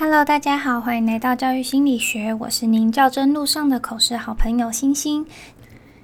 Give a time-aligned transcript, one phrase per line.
[0.00, 5.26] Hello，大家好，欢迎来到教育心理学，我是您较真路上的口试好朋友星星。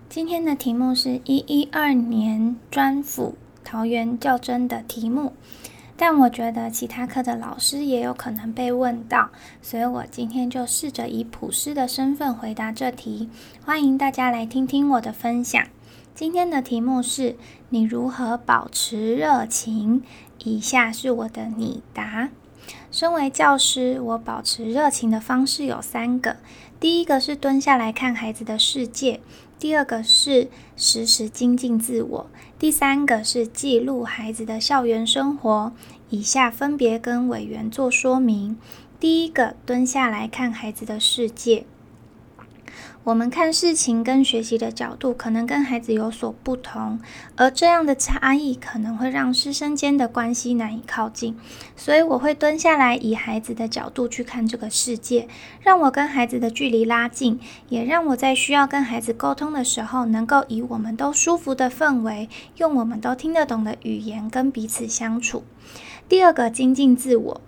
[0.09, 5.33] 今天的题目是一一二年专辅桃园较真的题目，
[5.97, 9.31] 但我觉得其他科的老师也有可能被问到，
[9.63, 13.31] 所以我今天就试着以普师的身份回答这题。
[13.65, 15.65] 欢迎大家来听听我的分享。
[16.17, 17.37] 今天的题目是
[17.69, 20.03] 你如何保持热情？
[20.39, 22.31] 以下是我的拟答。
[22.91, 26.37] 身为教师，我保持热情的方式有三个：
[26.79, 29.21] 第一个是蹲下来看孩子的世界；
[29.59, 32.27] 第二个是时时精进自我；
[32.59, 35.73] 第三个是记录孩子的校园生活。
[36.11, 38.57] 以下分别跟委员做说明。
[39.01, 41.65] 第一个，蹲下来看孩子的世界。
[43.05, 46.99] 我们看事情跟学习的角度可能跟孩子有所不同，
[47.37, 51.37] 而这样的差异可能会让师生间的关系难以靠近。
[51.77, 55.29] 所以我会蹲下来，以孩子的角度去看这个世界，
[55.61, 65.45] 让我跟孩子的距离拉近，也让我在需要跟孩子沟通的时候，能够以我们都舒服的氛围，用我们都听得懂的语言跟彼此相处。
[66.09, 67.41] 第二个，精进自我。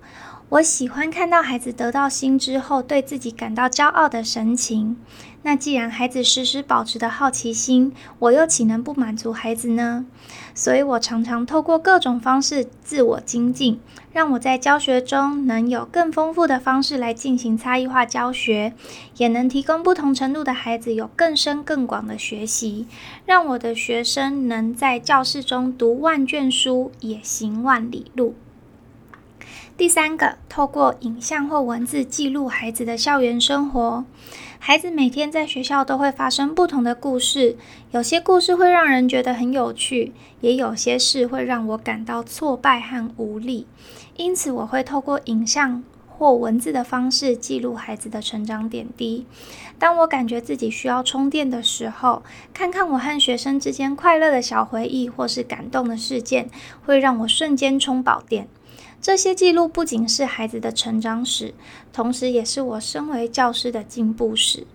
[0.49, 4.97] 我喜欢看到孩子得到心之后，对自己感到骄傲的神情。
[5.43, 10.07] 那既然孩子时时保持的好奇心，我又岂能不满足孩子呢？
[10.55, 13.81] 所以我常常透过各种方式自我精进，
[14.13, 18.73] 让我在教学中能有更丰富的方式来进行差异化教学，
[19.17, 22.87] 也能提供不同程度的孩子有更深更广的学习，
[23.25, 28.37] 让我的学生能在教室中读万卷书，也行万里路。
[29.77, 34.05] 第三个，透过影像或文字记录孩子的校园生活。
[34.59, 37.57] 孩子每天在学校都会发生不同的故事，
[37.91, 43.67] 有些故事会让人觉得很有趣，也有些事会让我感到挫败和无力。
[44.17, 49.27] 因此，我会透过影像或文字的方式记录孩子的成长点滴。
[49.79, 52.23] 当我感觉自己需要充电的时候，
[52.55, 56.49] 看看我和学生之间快乐的小回忆或是感动的事件，
[56.87, 58.49] 会让我瞬间充饱电。
[59.01, 61.55] 这些记录不仅是孩子的成长史，
[61.93, 64.67] 同时也是我身为教师的进步史。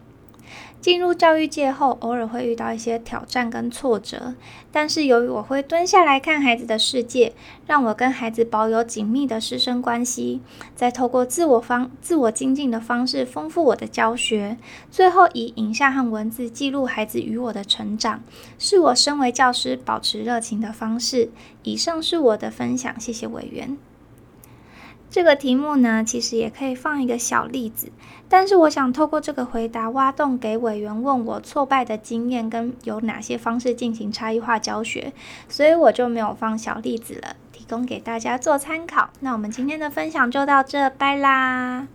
[0.82, 4.34] 进入教育界后，偶尔会遇到一些挑战跟挫折，
[4.72, 7.34] 但是由于我会蹲下来看孩子的世界，
[7.68, 10.42] 让我跟孩子保有紧密的师生关系，
[10.76, 14.58] 再透过自我方自我精进的方式丰富我的教学，
[14.90, 18.24] 最后以影像和文字记录孩子与我的成长，
[18.58, 21.30] 是我身为教师保持热情的方式。
[21.62, 23.78] 以上是我的分享，谢谢委员。
[25.12, 27.92] 这个题目呢，其实也可以放一个小例子，
[28.30, 35.12] 但是我想透过这个回答挖洞给委员问我挫败的经验跟有哪些方式进行差异化教学，
[35.50, 39.10] 所以我就没有放小例子了，提供给大家做参考。
[39.20, 41.90] 那我们今天的分享就到这，拜啦。